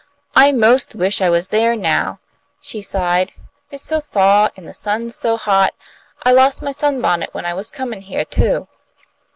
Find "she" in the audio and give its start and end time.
2.59-2.81